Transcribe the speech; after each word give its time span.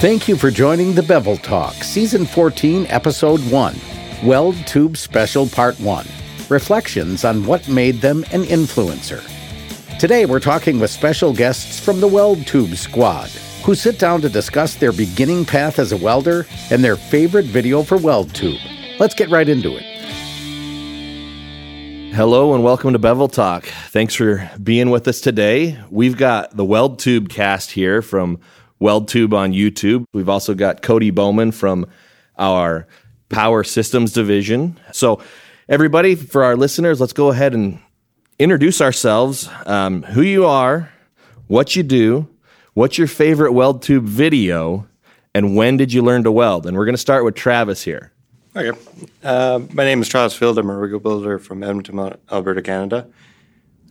Thank 0.00 0.28
you 0.28 0.36
for 0.36 0.50
joining 0.50 0.94
the 0.94 1.02
Bevel 1.02 1.38
Talk, 1.38 1.72
Season 1.82 2.26
14, 2.26 2.86
Episode 2.90 3.40
1, 3.50 3.74
Weld 4.24 4.54
Tube 4.66 4.98
Special 4.98 5.46
Part 5.48 5.80
1 5.80 6.06
Reflections 6.50 7.24
on 7.24 7.46
What 7.46 7.66
Made 7.66 8.02
Them 8.02 8.22
an 8.30 8.42
Influencer. 8.42 9.24
Today, 9.98 10.26
we're 10.26 10.38
talking 10.38 10.78
with 10.78 10.90
special 10.90 11.32
guests 11.32 11.80
from 11.80 12.00
the 12.00 12.06
Weld 12.06 12.46
Tube 12.46 12.76
Squad, 12.76 13.30
who 13.64 13.74
sit 13.74 13.98
down 13.98 14.20
to 14.20 14.28
discuss 14.28 14.74
their 14.74 14.92
beginning 14.92 15.46
path 15.46 15.78
as 15.78 15.92
a 15.92 15.96
welder 15.96 16.44
and 16.70 16.84
their 16.84 16.96
favorite 16.96 17.46
video 17.46 17.82
for 17.82 17.96
Weld 17.96 18.34
Tube. 18.34 18.60
Let's 18.98 19.14
get 19.14 19.30
right 19.30 19.48
into 19.48 19.78
it. 19.78 19.84
Hello 22.14 22.52
and 22.52 22.62
welcome 22.62 22.92
to 22.92 22.98
Bevel 22.98 23.28
Talk. 23.28 23.64
Thanks 23.64 24.14
for 24.14 24.50
being 24.62 24.90
with 24.90 25.08
us 25.08 25.22
today. 25.22 25.82
We've 25.88 26.18
got 26.18 26.54
the 26.54 26.66
Weld 26.66 26.98
Tube 26.98 27.30
cast 27.30 27.70
here 27.70 28.02
from 28.02 28.40
Weld 28.78 29.08
Tube 29.08 29.32
on 29.34 29.52
YouTube. 29.52 30.04
We've 30.12 30.28
also 30.28 30.54
got 30.54 30.82
Cody 30.82 31.10
Bowman 31.10 31.52
from 31.52 31.86
our 32.38 32.86
Power 33.28 33.64
Systems 33.64 34.12
division. 34.12 34.78
So, 34.92 35.22
everybody, 35.68 36.14
for 36.14 36.44
our 36.44 36.56
listeners, 36.56 37.00
let's 37.00 37.12
go 37.12 37.30
ahead 37.30 37.54
and 37.54 37.78
introduce 38.38 38.80
ourselves, 38.80 39.48
um, 39.66 40.02
who 40.02 40.22
you 40.22 40.46
are, 40.46 40.90
what 41.48 41.74
you 41.74 41.82
do, 41.82 42.28
what's 42.74 42.98
your 42.98 43.06
favorite 43.06 43.52
WeldTube 43.52 44.02
video, 44.02 44.86
and 45.34 45.56
when 45.56 45.76
did 45.76 45.92
you 45.92 46.02
learn 46.02 46.24
to 46.24 46.32
weld? 46.32 46.66
And 46.66 46.76
we're 46.76 46.84
going 46.84 46.94
to 46.94 46.98
start 46.98 47.24
with 47.24 47.34
Travis 47.34 47.82
here. 47.82 48.12
Okay. 48.54 48.78
Uh, 49.22 49.60
my 49.72 49.84
name 49.84 50.00
is 50.00 50.08
Travis 50.08 50.34
Field. 50.34 50.58
I'm 50.58 50.70
a 50.70 50.76
rig 50.76 51.02
builder 51.02 51.38
from 51.38 51.62
Edmonton, 51.62 52.16
Alberta, 52.30 52.62
Canada. 52.62 53.06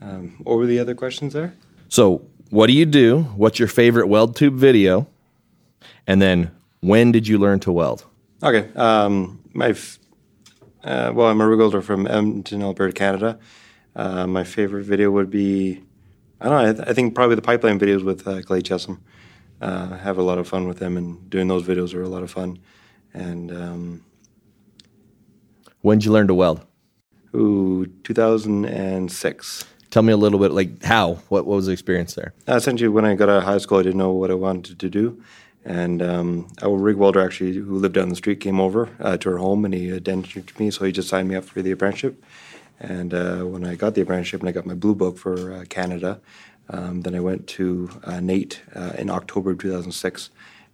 Um, 0.02 0.38
what 0.44 0.58
were 0.58 0.66
the 0.66 0.80
other 0.80 0.96
questions 0.96 1.34
there? 1.34 1.54
So, 1.88 2.26
what 2.50 2.68
do 2.68 2.74
you 2.74 2.86
do? 2.86 3.24
What's 3.36 3.60
your 3.60 3.68
favorite 3.68 4.08
weld 4.08 4.36
tube 4.36 4.56
video? 4.56 5.08
And 6.08 6.22
then, 6.22 6.52
when 6.82 7.12
did 7.12 7.28
you 7.28 7.38
learn 7.38 7.60
to 7.62 7.72
weld? 7.72 8.06
Okay. 8.44 8.72
Um, 8.76 9.42
my 9.54 9.70
f- 9.70 10.00
uh, 10.84 11.12
well, 11.16 11.28
I'm 11.28 11.42
a 11.42 11.48
rig 11.48 11.58
builder 11.58 11.82
from 11.82 12.06
Edmonton, 12.06 12.62
Alberta, 12.62 12.94
Canada. 12.94 13.40
Uh, 13.96 14.28
my 14.28 14.44
favorite 14.44 14.84
video 14.84 15.10
would 15.10 15.30
be, 15.32 15.82
I 16.40 16.50
don't 16.50 16.62
know, 16.64 16.70
I, 16.70 16.74
th- 16.74 16.88
I 16.90 16.94
think 16.94 17.16
probably 17.16 17.36
the 17.36 17.42
pipeline 17.42 17.80
videos 17.80 18.04
with 18.04 18.28
uh, 18.28 18.42
Clay 18.44 18.62
Chessum. 18.62 19.00
Uh, 19.62 19.90
I 19.94 19.98
have 19.98 20.18
a 20.18 20.22
lot 20.22 20.38
of 20.38 20.48
fun 20.48 20.68
with 20.68 20.78
them, 20.80 20.98
and 20.98 21.28
doing 21.30 21.48
those 21.48 21.64
videos 21.64 21.94
are 21.96 22.04
a 22.04 22.10
lot 22.10 22.22
of 22.24 22.30
fun. 22.30 22.60
And 23.14 23.52
um, 23.52 24.04
When 25.82 25.98
did 26.00 26.06
you 26.06 26.12
learn 26.12 26.28
to 26.28 26.34
weld? 26.36 26.66
ooh, 27.34 27.86
2006. 28.04 29.66
Tell 29.96 30.04
me 30.04 30.12
a 30.12 30.18
little 30.18 30.40
bit, 30.40 30.52
like 30.52 30.84
how? 30.84 31.14
What, 31.30 31.46
what 31.46 31.56
was 31.56 31.68
the 31.68 31.72
experience 31.72 32.16
there? 32.16 32.34
Uh, 32.50 32.56
essentially, 32.56 32.90
when 32.90 33.06
I 33.06 33.16
got 33.16 33.30
out 33.30 33.38
of 33.38 33.44
high 33.44 33.60
school, 33.60 33.78
I 33.78 33.84
didn't 33.84 33.98
know 33.98 34.12
what 34.12 34.30
I 34.30 34.34
wanted 34.34 34.78
to 34.78 34.90
do. 34.90 35.24
And 35.64 36.02
um, 36.02 36.50
a 36.62 36.70
rig 36.70 36.98
welder 36.98 37.22
actually, 37.22 37.54
who 37.54 37.78
lived 37.78 37.96
down 37.96 38.10
the 38.10 38.18
street, 38.18 38.42
came 38.42 38.60
over 38.60 38.90
uh, 39.00 39.16
to 39.16 39.30
our 39.30 39.38
home 39.38 39.64
and 39.64 39.74
he 39.74 39.94
identified 39.94 40.60
me. 40.60 40.70
So 40.70 40.84
he 40.84 40.92
just 40.92 41.08
signed 41.08 41.30
me 41.30 41.36
up 41.36 41.46
for 41.46 41.62
the 41.62 41.72
apprenticeship. 41.72 42.22
And 42.78 43.14
uh, 43.14 43.44
when 43.44 43.66
I 43.66 43.76
got 43.76 43.96
the 43.96 44.02
apprenticeship 44.02 44.42
and 44.42 44.50
I 44.50 44.52
got 44.52 44.66
my 44.66 44.74
blue 44.74 44.96
book 44.96 45.18
for 45.18 45.54
uh, 45.54 45.64
Canada, 45.70 46.20
um, 46.70 47.04
then 47.04 47.16
I 47.16 47.22
went 47.22 47.48
to 47.48 47.90
uh, 48.04 48.20
NAIT 48.20 48.64
uh, 48.76 48.92
in 48.98 49.10
October 49.10 49.52
of 49.52 49.60
2006. 49.60 50.30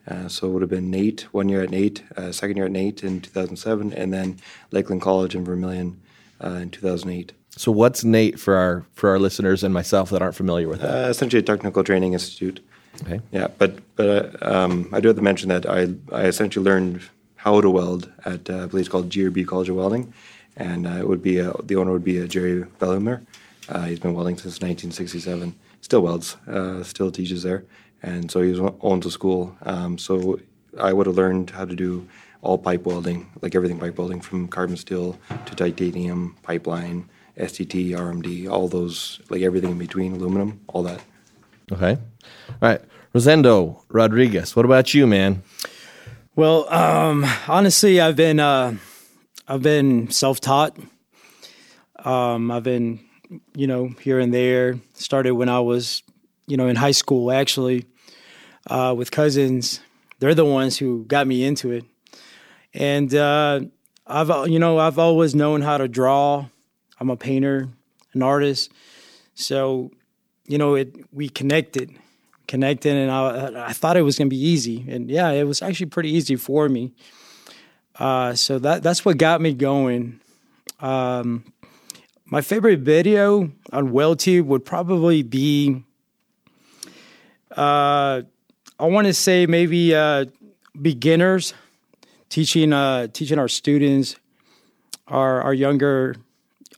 Uh, 0.07 0.29
so 0.29 0.47
it 0.47 0.49
would 0.49 0.63
have 0.63 0.71
been 0.71 0.89
NAIT, 0.89 1.27
one 1.31 1.47
year 1.47 1.61
at 1.61 1.69
NAIT, 1.69 2.01
uh, 2.17 2.31
second 2.31 2.57
year 2.57 2.65
at 2.65 2.71
NAIT 2.71 3.03
in 3.03 3.21
2007, 3.21 3.93
and 3.93 4.11
then 4.11 4.37
Lakeland 4.71 5.03
College 5.03 5.35
in 5.35 5.45
Vermilion 5.45 6.01
uh, 6.43 6.53
in 6.53 6.71
2008. 6.71 7.33
So, 7.57 7.71
what's 7.71 8.03
NAIT 8.03 8.39
for 8.39 8.55
our 8.55 8.85
for 8.93 9.09
our 9.09 9.19
listeners 9.19 9.63
and 9.63 9.73
myself 9.73 10.09
that 10.11 10.21
aren't 10.21 10.35
familiar 10.35 10.67
with 10.67 10.81
that? 10.81 11.05
Uh, 11.05 11.09
essentially 11.09 11.39
a 11.39 11.43
technical 11.43 11.83
training 11.83 12.13
institute. 12.13 12.61
Okay. 13.03 13.19
Yeah, 13.31 13.47
but 13.57 13.79
but 13.95 14.41
uh, 14.41 14.53
um, 14.55 14.89
I 14.93 14.99
do 14.99 15.07
have 15.09 15.17
to 15.17 15.23
mention 15.23 15.49
that 15.49 15.65
I 15.65 15.93
I 16.11 16.25
essentially 16.25 16.63
learned 16.63 17.01
how 17.35 17.59
to 17.59 17.69
weld 17.69 18.11
at 18.25 18.49
uh, 18.49 18.63
I 18.63 18.65
believe 18.67 18.81
it's 18.81 18.89
called 18.89 19.09
GRB 19.09 19.45
College 19.47 19.69
of 19.69 19.75
Welding, 19.75 20.13
and 20.55 20.87
uh, 20.87 20.91
it 20.91 21.07
would 21.07 21.21
be 21.21 21.41
uh, 21.41 21.53
the 21.63 21.75
owner 21.75 21.91
would 21.91 22.03
be 22.03 22.25
Jerry 22.27 22.63
Bellumer. 22.79 23.25
Uh, 23.67 23.83
he's 23.83 23.99
been 23.99 24.13
welding 24.13 24.37
since 24.37 24.55
1967. 24.55 25.55
Still 25.81 26.01
welds, 26.01 26.37
uh, 26.47 26.83
still 26.83 27.11
teaches 27.11 27.43
there, 27.43 27.63
and 28.03 28.29
so 28.29 28.41
he 28.41 28.51
was, 28.51 28.73
owns 28.81 29.05
a 29.05 29.11
school. 29.11 29.55
Um, 29.63 29.97
so 29.97 30.39
I 30.79 30.93
would 30.93 31.07
have 31.07 31.15
learned 31.15 31.49
how 31.49 31.65
to 31.65 31.75
do 31.75 32.07
all 32.41 32.57
pipe 32.57 32.85
welding, 32.85 33.29
like 33.41 33.55
everything 33.55 33.79
pipe 33.79 33.97
welding, 33.97 34.21
from 34.21 34.47
carbon 34.47 34.77
steel 34.77 35.17
to 35.45 35.55
titanium, 35.55 36.35
pipeline, 36.43 37.09
STT, 37.37 37.91
RMD, 37.91 38.49
all 38.49 38.67
those, 38.67 39.21
like 39.29 39.41
everything 39.41 39.71
in 39.71 39.77
between, 39.77 40.13
aluminum, 40.13 40.61
all 40.67 40.83
that. 40.83 41.01
Okay. 41.71 41.97
All 42.49 42.57
right. 42.61 42.81
Rosendo 43.13 43.81
Rodriguez, 43.89 44.55
what 44.55 44.65
about 44.65 44.93
you, 44.93 45.05
man? 45.05 45.43
Well, 46.35 46.71
um, 46.73 47.25
honestly, 47.47 47.99
I've 47.99 48.15
been 48.15 48.39
uh, 48.39 48.75
I've 49.47 49.61
been 49.61 50.09
self 50.09 50.39
taught. 50.39 50.77
Um, 52.05 52.51
I've 52.51 52.63
been, 52.63 53.01
you 53.53 53.67
know, 53.67 53.89
here 53.99 54.19
and 54.19 54.33
there. 54.33 54.79
Started 54.93 55.33
when 55.33 55.49
I 55.49 55.59
was, 55.59 56.03
you 56.47 56.55
know, 56.55 56.67
in 56.67 56.77
high 56.77 56.91
school. 56.91 57.31
Actually, 57.31 57.85
uh, 58.67 58.95
with 58.97 59.11
cousins, 59.11 59.81
they're 60.19 60.33
the 60.33 60.45
ones 60.45 60.77
who 60.77 61.03
got 61.05 61.27
me 61.27 61.43
into 61.43 61.71
it. 61.71 61.83
And 62.73 63.13
uh, 63.13 63.61
I've, 64.07 64.49
you 64.49 64.59
know, 64.59 64.77
I've 64.77 64.99
always 64.99 65.35
known 65.35 65.61
how 65.61 65.77
to 65.77 65.87
draw. 65.89 66.45
I'm 67.01 67.09
a 67.09 67.17
painter, 67.17 67.67
an 68.13 68.21
artist. 68.21 68.71
So, 69.33 69.89
you 70.47 70.59
know, 70.59 70.75
it 70.75 70.95
we 71.11 71.29
connected 71.29 71.97
connected 72.47 72.95
and 72.95 73.09
I, 73.09 73.69
I 73.69 73.73
thought 73.73 73.95
it 73.95 74.01
was 74.01 74.17
going 74.17 74.29
to 74.29 74.35
be 74.35 74.41
easy. 74.41 74.85
And 74.87 75.09
yeah 75.09 75.31
it 75.31 75.45
was 75.45 75.61
actually 75.61 75.87
pretty 75.87 76.11
easy 76.11 76.35
for 76.35 76.69
me. 76.69 76.91
Uh, 77.97 78.35
so 78.35 78.59
that 78.59 78.83
that's 78.83 79.03
what 79.03 79.17
got 79.17 79.41
me 79.41 79.53
going. 79.53 80.19
Um, 80.79 81.45
my 82.25 82.41
favorite 82.41 82.81
video 82.81 83.51
on 83.71 83.91
WeldTube 83.91 84.45
would 84.45 84.63
probably 84.63 85.23
be 85.23 85.83
uh, 87.57 88.21
I 88.79 88.85
want 88.85 89.07
to 89.07 89.13
say 89.13 89.47
maybe 89.47 89.95
uh, 89.95 90.25
beginners 90.79 91.55
teaching 92.29 92.73
uh, 92.73 93.07
teaching 93.07 93.39
our 93.39 93.47
students 93.47 94.17
our 95.07 95.41
our 95.41 95.53
younger 95.53 96.15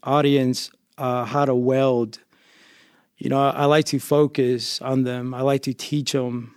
audience 0.03 0.72
uh, 0.97 1.25
how 1.25 1.46
to 1.46 1.56
weld 1.56 2.19
you 3.24 3.30
know, 3.30 3.41
I, 3.41 3.52
I, 3.52 3.66
like 3.66 3.86
to 3.86 4.00
focus 4.00 4.81
on 4.81 5.03
them. 5.03 5.34
I 5.34 5.41
like 5.41 5.62
to 5.62 5.74
teach 5.74 6.12
them, 6.12 6.56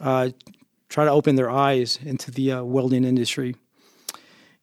uh, 0.00 0.30
try 0.88 1.04
to 1.04 1.10
open 1.10 1.36
their 1.36 1.48
eyes 1.48 2.00
into 2.04 2.32
the 2.32 2.52
uh, 2.52 2.64
welding 2.64 3.04
industry. 3.04 3.54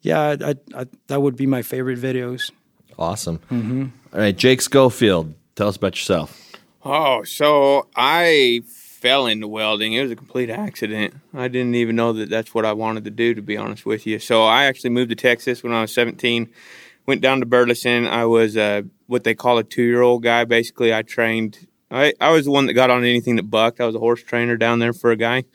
Yeah, 0.01 0.35
I, 0.41 0.55
I, 0.75 0.85
that 1.07 1.21
would 1.21 1.37
be 1.37 1.45
my 1.45 1.61
favorite 1.61 1.99
videos. 1.99 2.51
Awesome. 2.99 3.39
Mm-hmm. 3.49 3.85
All 4.13 4.19
right, 4.19 4.35
Jake 4.35 4.61
Schofield, 4.61 5.35
tell 5.55 5.69
us 5.69 5.77
about 5.77 5.95
yourself. 5.95 6.37
Oh, 6.83 7.23
so 7.23 7.87
I 7.95 8.63
fell 8.65 9.27
into 9.27 9.47
welding. 9.47 9.93
It 9.93 10.01
was 10.01 10.11
a 10.11 10.17
complete 10.17 10.49
accident. 10.49 11.13
I 11.33 11.47
didn't 11.47 11.75
even 11.75 11.95
know 11.95 12.11
that 12.11 12.29
that's 12.29 12.53
what 12.53 12.65
I 12.65 12.73
wanted 12.73 13.05
to 13.05 13.11
do, 13.11 13.33
to 13.33 13.41
be 13.41 13.55
honest 13.55 13.85
with 13.85 14.05
you. 14.05 14.19
So 14.19 14.43
I 14.43 14.65
actually 14.65 14.89
moved 14.89 15.11
to 15.11 15.15
Texas 15.15 15.63
when 15.63 15.71
I 15.71 15.79
was 15.79 15.93
17 15.93 16.49
went 17.07 17.21
down 17.21 17.39
to 17.39 17.45
Burleson. 17.45 18.05
I 18.05 18.25
was 18.25 18.55
uh, 18.55 18.83
what 19.07 19.23
they 19.23 19.33
call 19.33 19.57
a 19.57 19.63
two 19.63 19.83
year 19.83 20.01
old 20.01 20.21
guy. 20.21 20.45
Basically, 20.45 20.93
I 20.93 21.01
trained. 21.01 21.67
I, 21.89 22.13
I 22.19 22.31
was 22.31 22.45
the 22.45 22.51
one 22.51 22.65
that 22.67 22.73
got 22.73 22.89
on 22.89 23.03
anything 23.03 23.37
that 23.37 23.49
bucked. 23.49 23.79
I 23.79 23.85
was 23.85 23.95
a 23.95 23.99
horse 23.99 24.21
trainer 24.21 24.57
down 24.57 24.79
there 24.79 24.93
for 24.93 25.09
a 25.11 25.15
guy, 25.15 25.45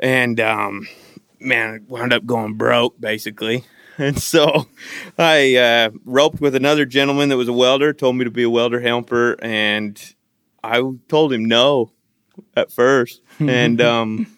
and 0.00 0.40
um, 0.40 0.88
man, 1.38 1.74
I 1.74 1.78
wound 1.86 2.12
up 2.12 2.26
going 2.26 2.54
broke 2.54 3.00
basically. 3.00 3.64
And 3.98 4.20
so 4.20 4.66
I 5.16 5.56
uh, 5.56 5.90
roped 6.04 6.38
with 6.42 6.54
another 6.54 6.84
gentleman 6.84 7.30
that 7.30 7.38
was 7.38 7.48
a 7.48 7.52
welder. 7.54 7.94
Told 7.94 8.16
me 8.16 8.24
to 8.24 8.30
be 8.30 8.42
a 8.42 8.50
welder 8.50 8.78
helper, 8.78 9.38
and 9.40 9.98
I 10.62 10.82
told 11.08 11.32
him 11.32 11.46
no 11.46 11.92
at 12.54 12.70
first, 12.70 13.22
and 13.38 13.80
um, 13.80 14.35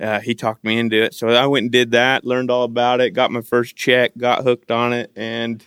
uh, 0.00 0.20
he 0.20 0.34
talked 0.34 0.64
me 0.64 0.78
into 0.78 1.02
it. 1.02 1.14
So 1.14 1.28
I 1.28 1.46
went 1.46 1.64
and 1.64 1.72
did 1.72 1.92
that, 1.92 2.24
learned 2.24 2.50
all 2.50 2.64
about 2.64 3.00
it, 3.00 3.10
got 3.10 3.30
my 3.30 3.40
first 3.40 3.76
check, 3.76 4.12
got 4.16 4.42
hooked 4.42 4.70
on 4.70 4.92
it, 4.92 5.10
and 5.14 5.64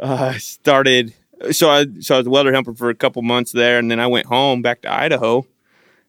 uh, 0.00 0.32
started. 0.34 1.14
So 1.50 1.70
I 1.70 1.86
so 2.00 2.14
I 2.14 2.18
was 2.18 2.26
a 2.26 2.30
welder 2.30 2.52
helper 2.52 2.74
for 2.74 2.90
a 2.90 2.94
couple 2.94 3.22
months 3.22 3.52
there, 3.52 3.78
and 3.78 3.90
then 3.90 4.00
I 4.00 4.06
went 4.06 4.26
home 4.26 4.62
back 4.62 4.82
to 4.82 4.92
Idaho, 4.92 5.46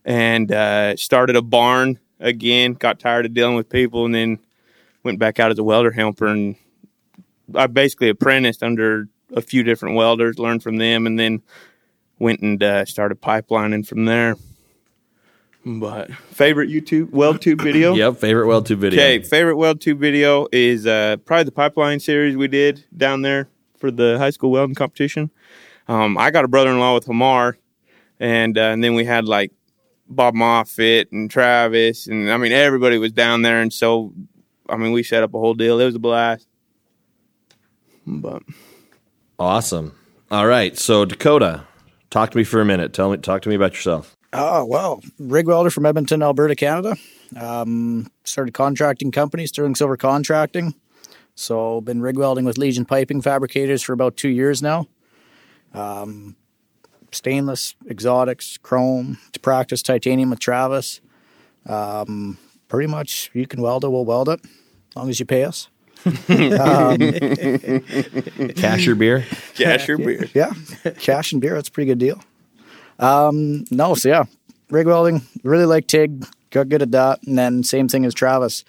and 0.05 0.51
uh, 0.51 0.95
started 0.95 1.35
a 1.35 1.41
barn 1.41 1.99
again. 2.19 2.73
Got 2.73 2.99
tired 2.99 3.25
of 3.25 3.33
dealing 3.33 3.55
with 3.55 3.69
people, 3.69 4.05
and 4.05 4.15
then 4.15 4.39
went 5.03 5.19
back 5.19 5.39
out 5.39 5.51
as 5.51 5.59
a 5.59 5.63
welder 5.63 5.91
helper, 5.91 6.27
and 6.27 6.55
I 7.55 7.67
basically 7.67 8.09
apprenticed 8.09 8.63
under 8.63 9.07
a 9.35 9.41
few 9.41 9.63
different 9.63 9.95
welders, 9.95 10.39
learned 10.39 10.63
from 10.63 10.77
them, 10.77 11.05
and 11.05 11.19
then 11.19 11.41
went 12.17 12.41
and 12.41 12.61
uh, 12.61 12.85
started 12.85 13.21
pipelining 13.21 13.85
from 13.87 14.05
there. 14.05 14.35
But 15.65 16.11
favorite 16.13 16.69
YouTube 16.69 17.07
WeldTube 17.07 17.61
video? 17.61 17.93
Yep, 17.99 18.17
favorite 18.17 18.45
WeldTube 18.45 18.77
video. 18.77 18.99
Okay, 19.01 19.21
favorite 19.21 19.55
WeldTube 19.55 19.97
video 19.97 20.47
is 20.51 20.87
uh, 20.87 21.17
probably 21.25 21.43
the 21.43 21.51
pipeline 21.51 21.99
series 21.99 22.37
we 22.37 22.47
did 22.47 22.85
down 22.95 23.21
there 23.21 23.49
for 23.77 23.91
the 23.91 24.17
high 24.17 24.29
school 24.29 24.51
welding 24.51 24.75
competition. 24.75 25.29
Um, 25.87 26.17
I 26.17 26.31
got 26.31 26.45
a 26.45 26.47
brother-in-law 26.47 26.93
with 26.93 27.05
Hamar, 27.05 27.57
and 28.19 28.57
uh, 28.57 28.61
and 28.61 28.83
then 28.83 28.93
we 28.93 29.03
had 29.05 29.25
like 29.25 29.51
Bob 30.07 30.33
Moffitt 30.33 31.11
and 31.11 31.29
Travis, 31.29 32.07
and 32.07 32.31
I 32.31 32.37
mean 32.37 32.51
everybody 32.51 32.97
was 32.97 33.11
down 33.11 33.41
there, 33.41 33.61
and 33.61 33.73
so 33.73 34.13
I 34.69 34.77
mean 34.77 34.91
we 34.93 35.03
set 35.03 35.23
up 35.23 35.33
a 35.33 35.39
whole 35.39 35.55
deal. 35.55 35.79
It 35.79 35.85
was 35.85 35.95
a 35.95 35.99
blast. 35.99 36.47
But 38.07 38.43
Awesome. 39.37 39.95
All 40.31 40.47
right. 40.47 40.77
So 40.77 41.05
Dakota, 41.05 41.65
talk 42.09 42.31
to 42.31 42.37
me 42.37 42.43
for 42.43 42.61
a 42.61 42.65
minute. 42.65 42.93
Tell 42.93 43.09
me, 43.11 43.17
talk 43.17 43.41
to 43.41 43.49
me 43.49 43.55
about 43.55 43.73
yourself. 43.73 44.15
Oh, 44.31 44.63
well, 44.65 45.01
rig 45.17 45.47
welder 45.47 45.71
from 45.71 45.85
Edmonton, 45.85 46.21
Alberta, 46.21 46.55
Canada. 46.55 46.95
Um, 47.35 48.11
started 48.23 48.53
contracting 48.53 49.11
company, 49.11 49.47
Sterling 49.47 49.75
Silver 49.75 49.97
Contracting. 49.97 50.75
So, 51.35 51.81
been 51.81 52.01
rig 52.01 52.17
welding 52.17 52.45
with 52.45 52.57
Legion 52.57 52.85
Piping 52.85 53.21
Fabricators 53.21 53.81
for 53.81 53.93
about 53.93 54.17
two 54.17 54.29
years 54.29 54.61
now. 54.61 54.87
Um, 55.73 56.35
stainless, 57.11 57.75
exotics, 57.89 58.57
chrome, 58.57 59.17
to 59.31 59.39
practice 59.39 59.81
titanium 59.81 60.29
with 60.29 60.39
Travis. 60.39 61.01
Um, 61.65 62.37
pretty 62.67 62.87
much, 62.87 63.31
you 63.33 63.47
can 63.47 63.61
weld 63.61 63.83
it, 63.83 63.89
we'll 63.89 64.05
weld 64.05 64.29
it, 64.29 64.41
as 64.43 64.95
long 64.95 65.09
as 65.09 65.19
you 65.19 65.25
pay 65.25 65.43
us. 65.45 65.69
Cash 68.55 68.85
your 68.85 68.95
beer. 68.95 69.25
cash 69.55 69.87
your 69.87 69.97
beer. 69.97 70.29
Yeah, 70.33 70.53
cash 70.99 71.33
and 71.33 71.41
beer, 71.41 71.55
that's 71.55 71.67
a 71.67 71.71
pretty 71.71 71.87
good 71.87 71.99
deal. 71.99 72.21
Um, 72.99 73.65
no, 73.71 73.95
so 73.95 74.09
yeah, 74.09 74.25
rig 74.69 74.87
welding, 74.87 75.21
really 75.43 75.65
like 75.65 75.87
TIG, 75.87 76.25
got 76.51 76.69
good 76.69 76.81
at 76.81 76.91
that. 76.91 77.23
And 77.25 77.37
then 77.37 77.63
same 77.63 77.87
thing 77.87 78.05
as 78.05 78.13
Travis. 78.13 78.65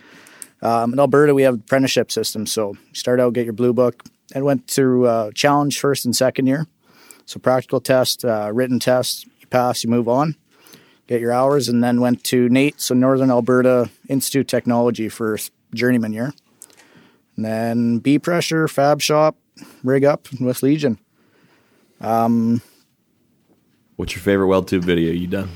Um, 0.62 0.92
in 0.92 1.00
Alberta, 1.00 1.34
we 1.34 1.42
have 1.42 1.54
apprenticeship 1.54 2.12
system. 2.12 2.46
So 2.46 2.76
start 2.92 3.20
out, 3.20 3.32
get 3.32 3.44
your 3.44 3.52
blue 3.52 3.72
book, 3.72 4.04
and 4.34 4.44
went 4.44 4.68
through 4.68 5.06
uh, 5.06 5.30
challenge 5.32 5.80
first 5.80 6.04
and 6.04 6.14
second 6.14 6.46
year. 6.46 6.66
So 7.26 7.38
practical 7.40 7.80
test, 7.80 8.24
uh, 8.24 8.50
written 8.52 8.78
test, 8.78 9.26
you 9.40 9.46
pass, 9.48 9.84
you 9.84 9.90
move 9.90 10.08
on, 10.08 10.36
get 11.06 11.20
your 11.20 11.32
hours, 11.32 11.68
and 11.68 11.82
then 11.82 12.00
went 12.00 12.24
to 12.24 12.48
NAIT, 12.48 12.80
so 12.80 12.94
Northern 12.94 13.30
Alberta 13.30 13.88
Institute 14.08 14.48
Technology 14.48 15.08
for 15.08 15.38
journeyman 15.74 16.12
year. 16.12 16.32
And 17.36 17.44
then 17.44 17.98
B 17.98 18.18
pressure, 18.18 18.68
fab 18.68 19.00
shop, 19.00 19.36
rig 19.82 20.04
up 20.04 20.28
with 20.40 20.62
Legion. 20.62 20.98
What's 24.00 24.14
your 24.14 24.22
favorite 24.22 24.46
weld 24.46 24.66
tube 24.66 24.82
video 24.82 25.12
you 25.12 25.26
done 25.26 25.50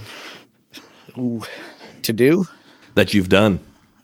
To 2.03 2.13
do? 2.13 2.47
that 2.95 3.15
you've 3.15 3.31
done? 3.31 3.59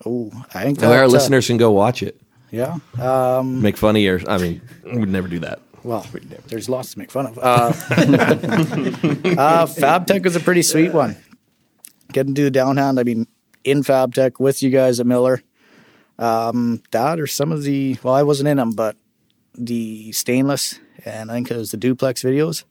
Oh, 0.06 0.30
I 0.54 0.62
think 0.62 0.82
our 0.82 1.04
uh, 1.04 1.08
listeners 1.08 1.46
can 1.46 1.58
go 1.58 1.70
watch 1.72 2.02
it. 2.02 2.18
Yeah. 2.50 2.78
Um, 2.98 3.60
Make 3.60 3.76
fun 3.76 3.96
of 3.96 4.02
your. 4.02 4.18
I 4.26 4.38
mean, 4.38 4.62
we'd 4.82 5.10
never 5.10 5.28
do 5.28 5.40
that. 5.40 5.60
well, 5.84 6.06
there's 6.48 6.70
lots 6.70 6.94
to 6.94 6.98
make 6.98 7.10
fun 7.10 7.26
of. 7.26 7.38
Uh, 7.38 7.42
uh, 7.90 9.66
FabTech 9.66 10.24
is 10.24 10.36
a 10.36 10.40
pretty 10.40 10.62
sweet 10.62 10.94
one. 10.94 11.18
Getting 12.10 12.34
to 12.34 12.40
do 12.40 12.48
the 12.48 12.58
downhand. 12.58 12.98
I 12.98 13.02
mean, 13.02 13.26
in 13.62 13.82
FabTech 13.82 14.40
with 14.40 14.62
you 14.62 14.70
guys 14.70 15.00
at 15.00 15.06
Miller. 15.06 15.42
Um, 16.18 16.82
that 16.92 17.20
or 17.20 17.26
some 17.26 17.52
of 17.52 17.62
the. 17.62 17.98
Well, 18.02 18.14
I 18.14 18.22
wasn't 18.22 18.48
in 18.48 18.56
them, 18.56 18.70
but 18.70 18.96
the 19.54 20.12
stainless 20.12 20.80
and 21.04 21.30
I 21.30 21.34
think 21.34 21.50
it 21.50 21.58
was 21.58 21.72
the 21.72 21.76
duplex 21.76 22.22
videos, 22.22 22.64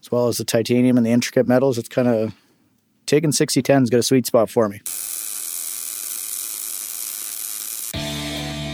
as 0.00 0.10
well 0.10 0.28
as 0.28 0.38
the 0.38 0.44
titanium 0.44 0.96
and 0.96 1.06
the 1.06 1.10
intricate 1.10 1.48
metals. 1.48 1.78
It's 1.78 1.88
kind 1.88 2.08
of 2.08 2.34
taking 3.06 3.30
6010's 3.30 3.90
got 3.90 3.98
a 3.98 4.02
sweet 4.02 4.26
spot 4.26 4.50
for 4.50 4.68
me. 4.68 4.80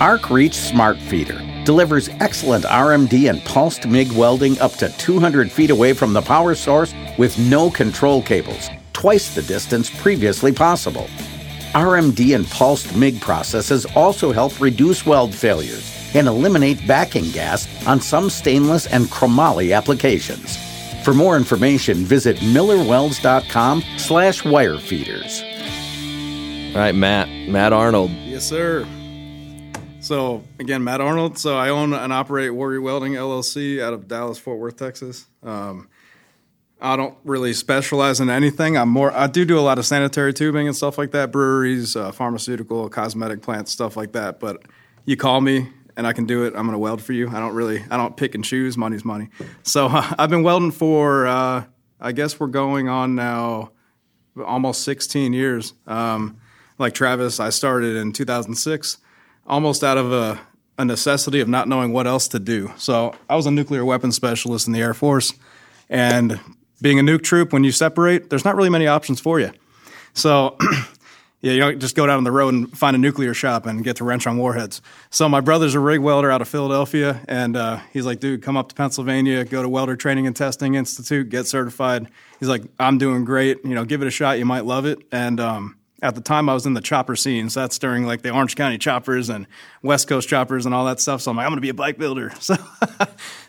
ArcReach 0.01 0.55
Smart 0.55 0.99
Feeder 0.99 1.41
delivers 1.65 2.09
excellent 2.21 2.65
RMD 2.65 3.31
and 3.31 3.43
pulsed 3.45 3.87
MIG 3.87 4.13
welding 4.13 4.59
up 4.59 4.73
to 4.73 4.89
200 4.99 5.51
feet 5.51 5.71
away 5.71 5.93
from 5.93 6.13
the 6.13 6.21
power 6.21 6.55
source 6.55 6.93
with 7.17 7.39
no 7.39 7.71
control 7.71 8.21
cables, 8.21 8.69
twice 8.93 9.35
the 9.35 9.43
distance 9.43 9.89
previously 9.89 10.53
possible. 10.53 11.07
RMD 11.73 12.35
and 12.35 12.47
pulsed 12.49 12.95
MIG 12.97 13.21
processes 13.21 13.87
also 13.97 14.31
help 14.33 14.61
reduce 14.61 15.07
weld 15.07 15.35
failures 15.35 15.91
and 16.15 16.29
eliminate 16.29 16.87
backing 16.87 17.31
gas 17.31 17.67
on 17.87 18.01
some 18.01 18.29
stainless 18.29 18.87
and 18.87 19.07
chromoly 19.07 19.77
applications. 19.77 20.59
For 21.05 21.13
more 21.13 21.37
information, 21.37 21.99
visit 21.99 22.39
millerwelds.com 22.39 23.83
slash 23.99 24.43
wire 24.43 24.79
feeders. 24.79 25.43
All 26.75 26.81
right, 26.81 26.95
Matt. 26.95 27.29
Matt 27.49 27.75
Arnold. 27.75 28.11
Yes, 28.11 28.49
sir. 28.49 28.87
So 30.01 30.43
again, 30.59 30.83
Matt 30.83 31.03
Arnold. 31.03 31.39
So 31.39 31.57
I 31.57 31.69
own 31.69 31.93
and 31.93 32.11
operate 32.11 32.55
Warrior 32.55 32.81
Welding 32.81 33.13
LLC 33.13 33.83
out 33.83 33.93
of 33.93 34.09
Dallas, 34.09 34.39
Fort 34.39 34.59
Worth, 34.59 34.77
Texas. 34.77 35.27
Um, 35.43 35.89
I 36.81 36.97
don't 36.97 37.17
really 37.23 37.53
specialize 37.53 38.21
in 38.21 38.31
anything. 38.31 38.77
I'm 38.77 38.89
more. 38.89 39.13
I 39.13 39.27
do 39.27 39.45
do 39.45 39.59
a 39.59 39.61
lot 39.61 39.79
of 39.79 39.87
sanitary 39.87 40.33
tubing 40.33 40.67
and 40.67 40.77
stuff 40.77 40.99
like 40.99 41.11
that, 41.13 41.31
breweries, 41.31 41.97
uh, 41.97 42.13
pharmaceutical, 42.13 42.89
cosmetic 42.89 43.43
plants, 43.43 43.73
stuff 43.73 43.97
like 43.97 44.13
that. 44.13 44.41
But 44.41 44.63
you 45.05 45.17
call 45.17 45.41
me 45.41 45.69
and 45.97 46.07
I 46.07 46.13
can 46.13 46.27
do 46.27 46.45
it. 46.45 46.49
I'm 46.49 46.67
going 46.67 46.73
to 46.73 46.79
weld 46.79 47.03
for 47.03 47.13
you. 47.13 47.29
I 47.29 47.41
don't 47.41 47.55
really. 47.55 47.85
I 47.91 47.97
don't 47.97 48.17
pick 48.17 48.35
and 48.35 48.45
choose. 48.45 48.77
Money's 48.77 49.05
money. 49.05 49.29
So 49.63 49.87
uh, 49.87 50.15
I've 50.19 50.31
been 50.31 50.43
welding 50.43 50.73
for. 50.73 51.27
Uh, 51.27 51.65
I 52.01 52.13
guess 52.13 52.39
we're 52.39 52.49
going 52.49 52.89
on 52.89 53.15
now 53.15 53.71
almost 54.45 54.83
16 54.83 55.33
years. 55.33 55.73
Um, 55.87 56.39
like 56.79 56.95
Travis, 56.95 57.41
I 57.41 57.51
started 57.51 57.97
in 57.97 58.13
2006, 58.13 58.99
almost 59.47 59.85
out 59.85 59.97
of 59.97 60.13
a, 60.13 60.41
a 60.77 60.85
necessity 60.85 61.41
of 61.41 61.49
not 61.49 61.69
knowing 61.69 61.93
what 61.93 62.07
else 62.07 62.29
to 62.29 62.39
do. 62.39 62.73
So 62.77 63.15
I 63.29 63.37
was 63.37 63.47
a 63.47 63.51
nuclear 63.51 63.85
weapons 63.85 64.17
specialist 64.17 64.67
in 64.67 64.73
the 64.73 64.81
Air 64.81 64.95
Force, 64.95 65.35
and 65.89 66.41
being 66.83 66.99
a 66.99 67.03
nuke 67.03 67.23
troop, 67.23 67.53
when 67.53 67.65
you 67.65 67.71
separate, 67.71 68.29
there's 68.31 68.45
not 68.45 68.57
really 68.57 68.71
many 68.71 68.87
options 68.87 69.21
for 69.21 69.39
you. 69.39 69.53
So 70.13 70.57
yeah, 71.45 71.53
you 71.53 71.77
just 71.77 71.95
go 71.95 72.07
down 72.07 72.25
the 72.25 72.33
road 72.33 72.55
and 72.55 72.77
find 72.77 72.97
a 72.97 72.99
nuclear 72.99 73.35
shop 73.35 73.67
and 73.67 73.85
get 73.85 73.97
to 73.97 74.05
wrench 74.05 74.27
on 74.27 74.39
warheads. 74.39 74.81
So 75.11 75.29
my 75.29 75.43
brother's 75.43 75.75
a 75.75 75.81
rig 75.81 76.01
welder 76.01 76.31
out 76.31 76.41
of 76.41 76.49
Philadelphia, 76.49 77.21
and 77.29 77.55
uh, 77.55 77.81
he's 77.93 78.07
like, 78.07 78.19
dude, 78.19 78.43
come 78.43 78.57
up 78.57 78.71
to 78.71 78.75
Pennsylvania, 78.75 79.45
go 79.45 79.63
to 79.63 79.69
Welder 79.69 79.95
Training 79.95 80.27
and 80.27 80.35
Testing 80.35 80.75
Institute, 80.75 81.29
get 81.29 81.47
certified. 81.47 82.09
He's 82.41 82.49
like, 82.49 82.63
I'm 82.81 82.97
doing 82.97 83.27
great. 83.27 83.63
You 83.63 83.75
know, 83.75 83.85
give 83.85 84.01
it 84.01 84.09
a 84.09 84.11
shot. 84.11 84.39
You 84.39 84.47
might 84.47 84.65
love 84.65 84.87
it. 84.87 85.01
And 85.13 85.39
um, 85.39 85.77
at 86.01 86.15
the 86.15 86.23
time, 86.23 86.49
I 86.49 86.55
was 86.55 86.65
in 86.65 86.73
the 86.73 86.81
chopper 86.81 87.15
scene. 87.15 87.51
So 87.51 87.61
that's 87.61 87.79
during 87.79 88.07
like 88.07 88.23
the 88.23 88.31
Orange 88.31 88.57
County 88.57 88.79
choppers 88.79 89.29
and 89.29 89.47
West 89.83 90.09
Coast 90.09 90.31
choppers 90.31 90.65
and 90.65 90.75
all 90.75 90.87
that 90.87 90.99
stuff. 90.99 91.21
So 91.21 91.31
I'm 91.31 91.37
like, 91.37 91.45
I'm 91.45 91.51
going 91.51 91.59
to 91.59 91.63
be 91.63 91.69
a 91.69 91.75
bike 91.75 91.99
builder. 91.99 92.33
So, 92.41 92.57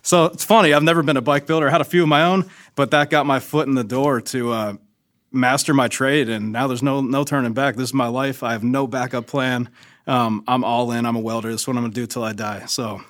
so 0.01 0.25
it's 0.25 0.43
funny. 0.43 0.73
I've 0.73 0.83
never 0.83 1.01
been 1.01 1.17
a 1.17 1.21
bike 1.21 1.47
builder. 1.47 1.67
I 1.67 1.71
had 1.71 1.81
a 1.81 1.85
few 1.85 2.03
of 2.03 2.09
my 2.09 2.23
own, 2.23 2.49
but 2.75 2.91
that 2.91 3.09
got 3.09 3.25
my 3.25 3.39
foot 3.39 3.67
in 3.67 3.75
the 3.75 3.83
door 3.83 4.21
to 4.21 4.51
uh, 4.51 4.73
master 5.35 5.73
my 5.73 5.87
trade. 5.87 6.29
And 6.29 6.51
now 6.51 6.67
there's 6.67 6.83
no 6.83 7.01
no 7.01 7.23
turning 7.23 7.53
back. 7.53 7.75
This 7.75 7.89
is 7.89 7.93
my 7.93 8.07
life. 8.07 8.43
I 8.43 8.53
have 8.53 8.63
no 8.63 8.87
backup 8.87 9.27
plan. 9.27 9.69
Um, 10.07 10.43
I'm 10.47 10.63
all 10.63 10.91
in. 10.91 11.05
I'm 11.05 11.15
a 11.15 11.19
welder. 11.19 11.51
This 11.51 11.61
is 11.61 11.67
what 11.67 11.75
I'm 11.75 11.83
going 11.83 11.91
to 11.91 12.01
do 12.01 12.07
till 12.07 12.23
I 12.23 12.33
die. 12.33 12.65
So, 12.65 13.01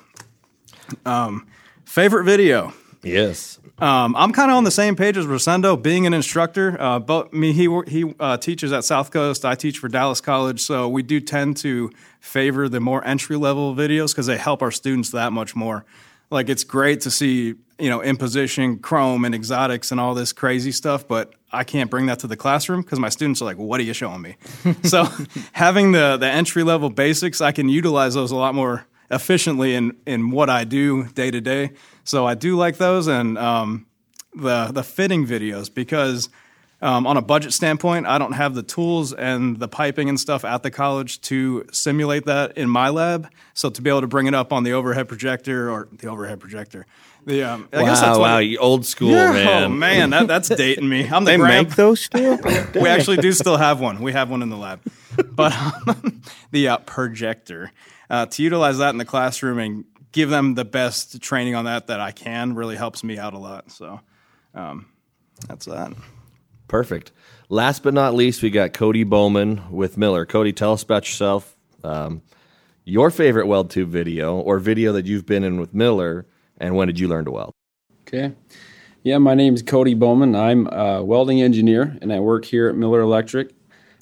um, 1.04 1.46
favorite 1.84 2.24
video. 2.24 2.72
Yes. 3.02 3.58
Um, 3.78 4.16
I'm 4.16 4.32
kind 4.32 4.50
of 4.50 4.56
on 4.56 4.64
the 4.64 4.70
same 4.70 4.96
page 4.96 5.18
as 5.18 5.26
Rosendo, 5.26 5.80
being 5.80 6.06
an 6.06 6.14
instructor. 6.14 6.80
Uh, 6.80 6.98
but 6.98 7.34
me, 7.34 7.52
he 7.52 7.68
he 7.86 8.14
uh, 8.18 8.38
teaches 8.38 8.72
at 8.72 8.84
South 8.84 9.10
Coast. 9.10 9.44
I 9.44 9.54
teach 9.54 9.78
for 9.78 9.88
Dallas 9.88 10.20
College, 10.20 10.60
so 10.60 10.88
we 10.88 11.02
do 11.02 11.20
tend 11.20 11.58
to 11.58 11.90
favor 12.18 12.68
the 12.68 12.80
more 12.80 13.06
entry 13.06 13.36
level 13.36 13.74
videos 13.74 14.12
because 14.12 14.26
they 14.26 14.38
help 14.38 14.62
our 14.62 14.70
students 14.70 15.10
that 15.10 15.32
much 15.32 15.54
more. 15.54 15.84
Like 16.30 16.48
it's 16.48 16.64
great 16.64 17.00
to 17.02 17.10
see 17.10 17.54
you 17.78 17.90
know 17.90 18.02
imposition, 18.02 18.78
chrome, 18.78 19.24
and 19.24 19.34
exotics 19.34 19.90
and 19.92 20.00
all 20.00 20.14
this 20.14 20.32
crazy 20.32 20.72
stuff, 20.72 21.06
but 21.06 21.34
I 21.52 21.64
can't 21.64 21.90
bring 21.90 22.06
that 22.06 22.18
to 22.20 22.26
the 22.26 22.36
classroom 22.36 22.82
because 22.82 22.98
my 22.98 23.08
students 23.08 23.40
are 23.42 23.44
like, 23.44 23.58
"What 23.58 23.80
are 23.80 23.84
you 23.84 23.92
showing 23.92 24.22
me?" 24.22 24.36
so 24.82 25.06
having 25.52 25.92
the 25.92 26.16
the 26.16 26.26
entry 26.26 26.62
level 26.62 26.90
basics, 26.90 27.40
I 27.40 27.52
can 27.52 27.68
utilize 27.68 28.14
those 28.14 28.30
a 28.30 28.36
lot 28.36 28.54
more 28.54 28.86
efficiently 29.10 29.74
in 29.74 29.96
in 30.06 30.30
what 30.30 30.50
I 30.50 30.64
do 30.64 31.04
day 31.08 31.30
to 31.30 31.40
day. 31.40 31.72
So 32.04 32.26
I 32.26 32.34
do 32.34 32.56
like 32.56 32.78
those 32.78 33.06
and 33.06 33.38
um, 33.38 33.86
the 34.34 34.70
the 34.72 34.82
fitting 34.82 35.26
videos 35.26 35.72
because 35.72 36.28
um, 36.82 37.06
on 37.06 37.16
a 37.16 37.22
budget 37.22 37.52
standpoint, 37.52 38.06
I 38.06 38.18
don't 38.18 38.32
have 38.32 38.54
the 38.54 38.62
tools 38.62 39.12
and 39.12 39.58
the 39.58 39.68
piping 39.68 40.08
and 40.08 40.20
stuff 40.20 40.44
at 40.44 40.62
the 40.62 40.70
college 40.70 41.20
to 41.22 41.66
simulate 41.72 42.26
that 42.26 42.58
in 42.58 42.68
my 42.68 42.90
lab. 42.90 43.30
So 43.54 43.70
to 43.70 43.80
be 43.80 43.88
able 43.88 44.02
to 44.02 44.06
bring 44.06 44.26
it 44.26 44.34
up 44.34 44.52
on 44.52 44.62
the 44.62 44.74
overhead 44.74 45.08
projector 45.08 45.70
or 45.70 45.88
the 45.90 46.08
overhead 46.08 46.38
projector, 46.38 46.86
the 47.24 47.42
um, 47.42 47.68
I 47.72 47.82
guess 47.82 48.00
wow, 48.00 48.06
that's 48.06 48.18
what 48.18 48.20
wow, 48.20 48.38
it- 48.38 48.56
old 48.58 48.86
school 48.86 49.10
yeah, 49.10 49.32
man. 49.32 49.64
Oh 49.64 49.68
man, 49.68 50.10
that, 50.10 50.28
that's 50.28 50.48
dating 50.48 50.88
me. 50.88 51.08
I'm 51.08 51.24
the 51.24 51.30
They 51.36 51.36
make 51.38 51.70
those 51.70 52.00
still? 52.00 52.36
we 52.74 52.88
actually 52.88 53.16
do 53.16 53.32
still 53.32 53.56
have 53.56 53.80
one. 53.80 54.00
We 54.00 54.12
have 54.12 54.30
one 54.30 54.42
in 54.42 54.50
the 54.50 54.56
lab, 54.56 54.80
but 55.32 55.52
um, 55.52 56.22
the 56.52 56.68
uh, 56.68 56.78
projector 56.78 57.72
uh, 58.10 58.26
to 58.26 58.42
utilize 58.42 58.78
that 58.78 58.90
in 58.90 58.98
the 58.98 59.04
classroom 59.04 59.58
and 59.58 59.84
give 60.12 60.30
them 60.30 60.54
the 60.54 60.64
best 60.64 61.20
training 61.20 61.54
on 61.54 61.64
that 61.64 61.88
that 61.88 62.00
I 62.00 62.12
can 62.12 62.54
really 62.54 62.76
helps 62.76 63.02
me 63.02 63.18
out 63.18 63.34
a 63.34 63.38
lot. 63.38 63.72
So 63.72 64.00
um, 64.54 64.86
that's 65.48 65.66
that. 65.66 65.92
Perfect. 66.68 67.12
Last 67.48 67.82
but 67.82 67.94
not 67.94 68.14
least, 68.14 68.42
we 68.42 68.50
got 68.50 68.72
Cody 68.72 69.04
Bowman 69.04 69.70
with 69.70 69.96
Miller. 69.96 70.26
Cody, 70.26 70.52
tell 70.52 70.72
us 70.72 70.82
about 70.82 71.06
yourself. 71.06 71.56
Um, 71.84 72.22
your 72.84 73.10
favorite 73.10 73.46
weld 73.46 73.70
tube 73.70 73.90
video 73.90 74.36
or 74.36 74.58
video 74.58 74.92
that 74.92 75.06
you've 75.06 75.26
been 75.26 75.44
in 75.44 75.60
with 75.60 75.74
Miller, 75.74 76.26
and 76.58 76.74
when 76.74 76.86
did 76.86 76.98
you 76.98 77.08
learn 77.08 77.24
to 77.24 77.30
weld? 77.30 77.52
Okay. 78.02 78.34
Yeah, 79.02 79.18
my 79.18 79.34
name 79.34 79.54
is 79.54 79.62
Cody 79.62 79.94
Bowman. 79.94 80.34
I'm 80.34 80.66
a 80.68 81.04
welding 81.04 81.40
engineer 81.40 81.96
and 82.02 82.12
I 82.12 82.18
work 82.18 82.44
here 82.44 82.68
at 82.68 82.74
Miller 82.74 83.00
Electric. 83.00 83.52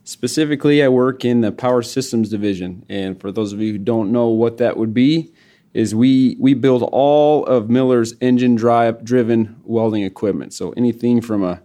Specifically, 0.05 0.83
I 0.83 0.89
work 0.89 1.25
in 1.25 1.43
the 1.43 1.53
Power 1.53 1.83
Systems 1.83 2.31
Division. 2.31 2.87
And 2.89 3.21
for 3.21 3.33
those 3.33 3.53
of 3.53 3.61
you 3.61 3.73
who 3.73 3.79
don't 3.79 4.13
know 4.13 4.29
what 4.29 4.59
that 4.59 4.77
would 4.77 4.95
be, 4.95 5.33
is 5.75 5.95
we 5.95 6.37
we 6.39 6.55
build 6.55 6.83
all 6.93 7.45
of 7.47 7.69
Miller's 7.69 8.15
engine 8.21 8.55
drive 8.55 9.05
driven 9.05 9.61
welding 9.65 10.05
equipment. 10.05 10.55
So 10.55 10.73
anything 10.77 11.21
from 11.21 11.43
a 11.43 11.63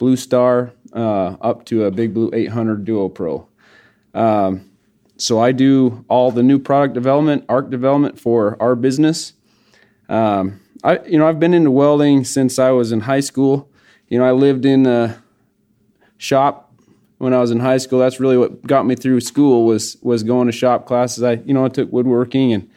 Blue 0.00 0.16
Star 0.16 0.72
uh, 0.94 1.36
up 1.42 1.66
to 1.66 1.84
a 1.84 1.90
Big 1.90 2.14
Blue 2.14 2.30
800 2.32 2.84
Duo 2.84 3.08
Pro. 3.10 3.46
Um, 4.14 4.70
so 5.18 5.38
I 5.38 5.52
do 5.52 6.06
all 6.08 6.32
the 6.32 6.42
new 6.42 6.58
product 6.58 6.94
development, 6.94 7.44
ARC 7.50 7.70
development 7.70 8.18
for 8.18 8.56
our 8.60 8.74
business. 8.74 9.34
Um, 10.08 10.60
I 10.82 11.00
you 11.04 11.18
know 11.18 11.28
I've 11.28 11.38
been 11.38 11.52
into 11.52 11.70
welding 11.70 12.24
since 12.24 12.58
I 12.58 12.70
was 12.70 12.90
in 12.92 13.00
high 13.00 13.20
school. 13.20 13.70
You 14.08 14.18
know 14.18 14.24
I 14.24 14.32
lived 14.32 14.64
in 14.64 14.86
a 14.86 15.22
shop 16.16 16.72
when 17.18 17.34
I 17.34 17.38
was 17.38 17.50
in 17.50 17.60
high 17.60 17.76
school. 17.76 17.98
That's 17.98 18.18
really 18.18 18.38
what 18.38 18.66
got 18.66 18.86
me 18.86 18.94
through 18.94 19.20
school 19.20 19.66
was 19.66 19.98
was 20.00 20.22
going 20.22 20.46
to 20.46 20.52
shop 20.52 20.86
classes. 20.86 21.22
I 21.22 21.34
you 21.44 21.52
know 21.52 21.66
I 21.66 21.68
took 21.68 21.92
woodworking 21.92 22.54
and 22.54 22.68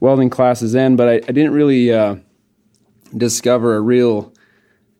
welding 0.00 0.30
classes 0.30 0.72
then, 0.72 0.96
but 0.96 1.08
I, 1.08 1.14
I 1.14 1.32
didn't 1.32 1.52
really 1.52 1.92
uh, 1.92 2.16
discover 3.16 3.76
a 3.76 3.80
real 3.80 4.34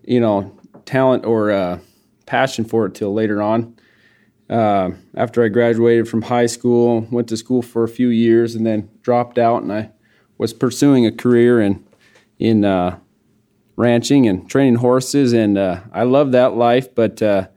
you 0.04 0.20
know 0.20 0.56
talent 0.84 1.24
or 1.24 1.50
uh, 1.50 1.78
passion 2.26 2.64
for 2.64 2.86
it 2.86 2.94
till 2.94 3.12
later 3.12 3.42
on. 3.42 3.76
Uh, 4.50 4.90
after 5.14 5.42
I 5.44 5.48
graduated 5.48 6.08
from 6.08 6.22
high 6.22 6.46
school, 6.46 7.06
went 7.10 7.28
to 7.28 7.36
school 7.36 7.62
for 7.62 7.84
a 7.84 7.88
few 7.88 8.08
years, 8.08 8.54
and 8.54 8.66
then 8.66 8.90
dropped 9.00 9.38
out, 9.38 9.62
and 9.62 9.72
I 9.72 9.90
was 10.36 10.52
pursuing 10.52 11.06
a 11.06 11.12
career 11.12 11.60
in 11.60 11.84
in 12.38 12.64
uh, 12.64 12.98
ranching 13.76 14.26
and 14.26 14.48
training 14.50 14.76
horses, 14.76 15.32
and 15.32 15.56
uh, 15.56 15.80
I 15.92 16.02
love 16.02 16.32
that 16.32 16.54
life. 16.54 16.94
But 16.94 17.22
uh, 17.22 17.48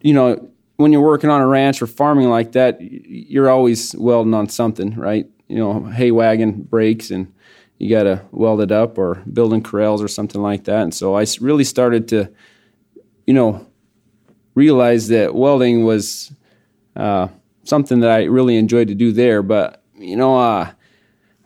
you 0.00 0.14
know, 0.14 0.50
when 0.76 0.92
you're 0.92 1.00
working 1.00 1.30
on 1.30 1.40
a 1.40 1.46
ranch 1.46 1.82
or 1.82 1.86
farming 1.86 2.28
like 2.28 2.52
that, 2.52 2.78
you're 2.80 3.50
always 3.50 3.94
welding 3.96 4.34
on 4.34 4.48
something, 4.48 4.94
right? 4.94 5.26
You 5.48 5.56
know, 5.56 5.84
hay 5.86 6.10
wagon 6.10 6.62
breaks, 6.62 7.10
and 7.10 7.32
you 7.82 7.90
got 7.90 8.04
to 8.04 8.22
weld 8.30 8.60
it 8.60 8.70
up, 8.70 8.96
or 8.96 9.16
building 9.32 9.62
corrals 9.62 10.02
or 10.02 10.08
something 10.08 10.40
like 10.40 10.64
that. 10.64 10.82
And 10.82 10.94
so 10.94 11.14
I 11.16 11.26
really 11.40 11.64
started 11.64 12.08
to, 12.08 12.30
you 13.26 13.34
know, 13.34 13.66
realize 14.54 15.08
that 15.08 15.34
welding 15.34 15.84
was 15.84 16.32
uh, 16.94 17.28
something 17.64 18.00
that 18.00 18.10
I 18.10 18.24
really 18.24 18.56
enjoyed 18.56 18.88
to 18.88 18.94
do 18.94 19.12
there. 19.12 19.42
But 19.42 19.82
you 19.96 20.16
know, 20.16 20.38
uh, 20.38 20.70
I 20.70 20.74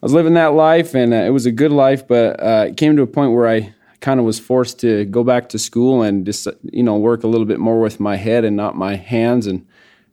was 0.00 0.12
living 0.12 0.34
that 0.34 0.54
life, 0.54 0.94
and 0.94 1.12
uh, 1.12 1.16
it 1.16 1.30
was 1.30 1.46
a 1.46 1.52
good 1.52 1.72
life. 1.72 2.06
But 2.06 2.42
uh, 2.42 2.66
it 2.68 2.76
came 2.76 2.96
to 2.96 3.02
a 3.02 3.06
point 3.06 3.32
where 3.32 3.48
I 3.48 3.74
kind 4.00 4.20
of 4.20 4.26
was 4.26 4.38
forced 4.38 4.78
to 4.80 5.04
go 5.06 5.24
back 5.24 5.48
to 5.48 5.58
school 5.58 6.02
and 6.02 6.26
just 6.26 6.46
you 6.62 6.82
know 6.82 6.96
work 6.96 7.24
a 7.24 7.28
little 7.28 7.46
bit 7.46 7.58
more 7.58 7.80
with 7.80 7.98
my 7.98 8.16
head 8.16 8.44
and 8.44 8.56
not 8.56 8.76
my 8.76 8.96
hands 8.96 9.46
and 9.46 9.66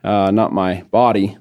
uh, 0.03 0.31
not 0.31 0.53
my 0.53 0.83
body. 0.83 1.37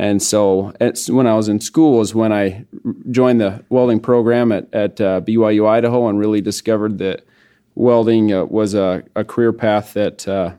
And 0.00 0.22
so 0.22 0.72
when 1.10 1.26
I 1.26 1.34
was 1.34 1.50
in 1.50 1.60
school 1.60 2.00
is 2.00 2.14
when 2.14 2.32
I 2.32 2.64
joined 3.10 3.42
the 3.42 3.62
welding 3.68 4.00
program 4.00 4.50
at, 4.50 4.72
at 4.72 4.98
uh, 4.98 5.20
BYU 5.20 5.68
Idaho 5.68 6.08
and 6.08 6.18
really 6.18 6.40
discovered 6.40 6.96
that 7.00 7.26
welding 7.74 8.32
uh, 8.32 8.46
was 8.46 8.72
a, 8.72 9.04
a, 9.14 9.24
career 9.24 9.52
path 9.52 9.92
that 9.92 10.26
uh, 10.26 10.54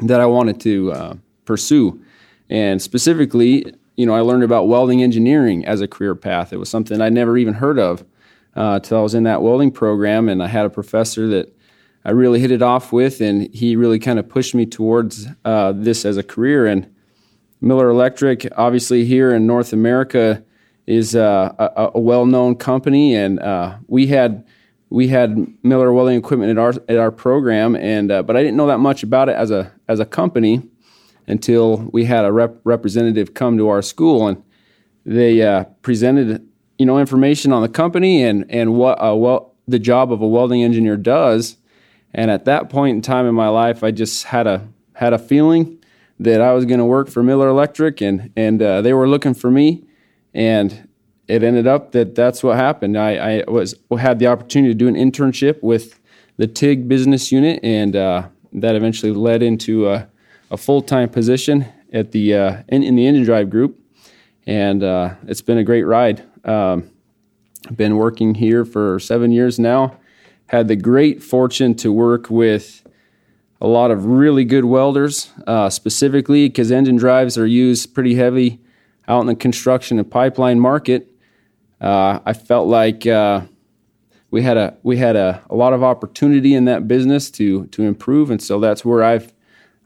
that 0.00 0.20
I 0.20 0.26
wanted 0.26 0.60
to 0.60 0.92
uh, 0.92 1.14
pursue. 1.46 2.04
And 2.50 2.82
specifically, 2.82 3.64
you 3.96 4.04
know, 4.04 4.14
I 4.14 4.20
learned 4.20 4.42
about 4.42 4.68
welding 4.68 5.02
engineering 5.02 5.64
as 5.64 5.80
a 5.80 5.88
career 5.88 6.14
path. 6.14 6.52
It 6.52 6.58
was 6.58 6.68
something 6.68 7.00
I'd 7.00 7.14
never 7.14 7.38
even 7.38 7.54
heard 7.54 7.78
of 7.78 8.04
until 8.54 8.98
uh, 8.98 9.00
I 9.00 9.02
was 9.02 9.14
in 9.14 9.22
that 9.22 9.40
welding 9.40 9.70
program, 9.70 10.28
and 10.28 10.42
I 10.42 10.48
had 10.48 10.66
a 10.66 10.70
professor 10.70 11.26
that 11.28 11.50
I 12.04 12.10
really 12.10 12.40
hit 12.40 12.50
it 12.50 12.60
off 12.60 12.92
with, 12.92 13.22
and 13.22 13.48
he 13.54 13.74
really 13.74 13.98
kind 13.98 14.18
of 14.18 14.28
pushed 14.28 14.54
me 14.54 14.66
towards 14.66 15.28
uh, 15.46 15.72
this 15.74 16.04
as 16.04 16.18
a 16.18 16.22
career. 16.22 16.66
And 16.66 16.94
Miller 17.60 17.90
Electric, 17.90 18.48
obviously 18.56 19.04
here 19.04 19.34
in 19.34 19.46
North 19.46 19.72
America, 19.72 20.42
is 20.86 21.14
uh, 21.14 21.54
a, 21.58 21.90
a, 21.94 22.00
well-known 22.00 22.56
company, 22.56 23.14
and 23.14 23.38
uh, 23.38 23.76
we 23.86 24.06
had 24.06 24.44
we 24.88 25.08
had 25.08 25.46
Miller 25.62 25.92
Welding 25.92 26.18
Equipment 26.18 26.50
at 26.50 26.58
our 26.58 26.74
at 26.88 26.96
our 26.96 27.12
program, 27.12 27.76
and 27.76 28.10
uh, 28.10 28.22
but 28.22 28.36
I 28.36 28.42
didn't 28.42 28.56
know 28.56 28.66
that 28.66 28.78
much 28.78 29.02
about 29.02 29.28
it 29.28 29.36
as 29.36 29.50
a 29.50 29.72
as 29.88 30.00
a 30.00 30.06
company 30.06 30.62
until 31.26 31.88
we 31.92 32.06
had 32.06 32.24
a 32.24 32.32
rep- 32.32 32.60
representative 32.64 33.34
come 33.34 33.56
to 33.58 33.68
our 33.68 33.82
school. 33.82 34.26
And 34.26 34.42
they 35.04 35.42
uh, 35.42 35.64
presented 35.82 36.46
you 36.78 36.86
know 36.86 36.98
information 36.98 37.52
on 37.52 37.62
the 37.62 37.68
company 37.68 38.24
and 38.24 38.46
and 38.48 38.74
what 38.74 38.98
well 39.18 39.54
the 39.68 39.78
job 39.78 40.12
of 40.12 40.22
a 40.22 40.26
welding 40.26 40.62
engineer 40.62 40.96
does. 40.96 41.56
And 42.12 42.30
at 42.30 42.46
that 42.46 42.70
point 42.70 42.96
in 42.96 43.02
time 43.02 43.26
in 43.26 43.34
my 43.34 43.48
life 43.48 43.84
I 43.84 43.92
just 43.92 44.24
had 44.24 44.46
a 44.46 44.66
had 44.94 45.12
a 45.12 45.18
feeling 45.18 45.79
that 46.20 46.40
I 46.40 46.52
was 46.52 46.64
going 46.64 46.78
to 46.78 46.84
work 46.84 47.08
for 47.08 47.22
Miller 47.22 47.48
Electric 47.48 48.00
and 48.00 48.32
and 48.36 48.62
uh, 48.62 48.80
they 48.82 48.92
were 48.92 49.08
looking 49.08 49.34
for 49.34 49.50
me 49.50 49.84
and 50.32 50.88
it 51.26 51.42
ended 51.42 51.66
up 51.66 51.92
that 51.92 52.14
that's 52.14 52.42
what 52.42 52.56
happened 52.56 52.96
I, 52.96 53.40
I 53.40 53.44
was 53.48 53.74
had 53.98 54.18
the 54.18 54.28
opportunity 54.28 54.72
to 54.72 54.78
do 54.78 54.86
an 54.86 54.94
internship 54.94 55.62
with 55.62 55.98
the 56.36 56.46
TIG 56.46 56.88
business 56.88 57.32
unit 57.32 57.58
and 57.64 57.96
uh, 57.96 58.28
that 58.52 58.76
eventually 58.76 59.12
led 59.12 59.42
into 59.42 59.88
a 59.88 60.08
a 60.50 60.56
full 60.56 60.82
time 60.82 61.08
position 61.08 61.66
at 61.92 62.12
the 62.12 62.34
uh, 62.34 62.62
in, 62.68 62.82
in, 62.82 62.96
the 62.96 63.06
engine 63.06 63.24
drive 63.24 63.50
group, 63.50 63.78
and 64.46 64.82
uh, 64.82 65.14
it's 65.26 65.42
been 65.42 65.58
a 65.58 65.64
great 65.64 65.84
ride. 65.84 66.24
Um, 66.44 66.90
been 67.74 67.96
working 67.96 68.34
here 68.34 68.64
for 68.64 68.98
seven 68.98 69.32
years 69.32 69.58
now. 69.58 69.96
Had 70.46 70.66
the 70.66 70.76
great 70.76 71.22
fortune 71.22 71.74
to 71.76 71.92
work 71.92 72.28
with 72.30 72.79
a 73.60 73.66
lot 73.66 73.90
of 73.90 74.06
really 74.06 74.44
good 74.44 74.64
welders, 74.64 75.30
uh, 75.46 75.68
specifically 75.68 76.48
because 76.48 76.70
engine 76.70 76.96
drives 76.96 77.36
are 77.36 77.46
used 77.46 77.94
pretty 77.94 78.14
heavy 78.14 78.60
out 79.06 79.20
in 79.20 79.26
the 79.26 79.34
construction 79.34 79.98
and 79.98 80.10
pipeline 80.10 80.58
market. 80.58 81.08
Uh, 81.80 82.20
I 82.24 82.32
felt 82.32 82.68
like 82.68 83.06
uh, 83.06 83.42
we 84.30 84.42
had 84.42 84.56
a 84.56 84.76
we 84.82 84.96
had 84.96 85.16
a, 85.16 85.42
a 85.50 85.54
lot 85.54 85.72
of 85.72 85.82
opportunity 85.82 86.54
in 86.54 86.64
that 86.66 86.88
business 86.88 87.30
to 87.32 87.66
to 87.66 87.82
improve, 87.82 88.30
and 88.30 88.42
so 88.42 88.60
that's 88.60 88.84
where 88.84 89.02
I've 89.02 89.32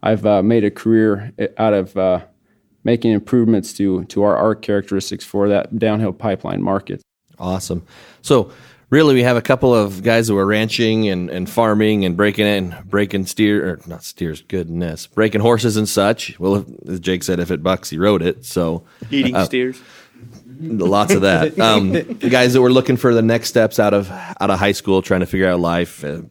I've 0.03 0.27
uh, 0.27 0.43
made 0.43 0.65
a 0.65 0.71
career 0.71 1.33
out 1.57 1.73
of 1.73 1.97
uh, 1.97 2.25
making 2.85 3.13
improvements 3.13 3.73
to 3.75 4.05
to 4.05 4.23
our 4.23 4.37
ARC 4.37 4.63
characteristics 4.63 5.25
for 5.25 5.49
that 5.49 5.79
downhill 5.79 6.13
pipeline 6.13 6.63
market. 6.63 7.03
Awesome. 7.39 7.85
So 8.23 8.53
really, 8.95 9.15
we 9.15 9.25
have 9.25 9.37
a 9.37 9.43
couple 9.43 9.75
of 9.75 10.05
guys 10.05 10.29
who 10.29 10.39
are 10.39 10.47
ranching 10.47 11.09
and, 11.09 11.29
and 11.29 11.51
farming 11.51 12.05
and 12.05 12.17
breaking 12.17 12.47
in, 12.47 12.77
breaking 12.87 13.27
steer 13.27 13.69
or 13.69 13.81
not 13.87 14.05
steers, 14.05 14.41
goodness, 14.43 15.09
breaking 15.09 15.41
horses 15.41 15.77
and 15.77 15.89
such. 15.89 16.39
Well, 16.39 16.57
if, 16.57 16.89
as 16.89 17.01
Jake 17.01 17.25
said, 17.25 17.41
if 17.41 17.51
it 17.51 17.61
bucks, 17.63 17.91
he 17.91 17.99
rode 17.99 18.23
it. 18.23 18.45
So 18.45 18.85
eating 19.11 19.35
uh, 19.35 19.47
steers. 19.47 19.83
Lots 20.61 21.13
of 21.13 21.23
that. 21.23 21.59
Um, 21.65 21.93
the 21.93 22.29
guys 22.31 22.53
that 22.53 22.61
were 22.61 22.71
looking 22.71 22.97
for 22.97 23.15
the 23.15 23.23
next 23.23 23.49
steps 23.49 23.81
out 23.81 23.95
of 23.95 24.11
out 24.11 24.51
of 24.51 24.59
high 24.59 24.73
school, 24.73 25.03
trying 25.03 25.21
to 25.21 25.27
figure 25.27 25.49
out 25.49 25.61
life, 25.61 26.05
uh, 26.05 26.23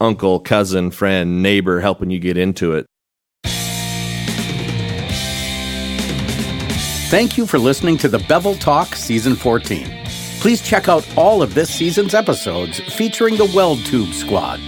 uncle, 0.00 0.38
cousin, 0.40 0.90
friend, 0.90 1.42
neighbor 1.42 1.80
helping 1.80 2.10
you 2.10 2.18
get 2.18 2.38
into 2.38 2.74
it. 2.74 2.86
Thank 7.10 7.36
you 7.36 7.46
for 7.46 7.58
listening 7.58 7.98
to 7.98 8.08
the 8.08 8.20
Bevel 8.20 8.54
Talk 8.54 8.94
Season 8.94 9.34
14. 9.34 9.97
Please 10.40 10.60
check 10.60 10.88
out 10.88 11.04
all 11.16 11.42
of 11.42 11.54
this 11.54 11.68
season's 11.68 12.14
episodes 12.14 12.78
featuring 12.94 13.36
the 13.36 13.50
Weld 13.56 13.84
Tube 13.84 14.14
Squad. 14.14 14.60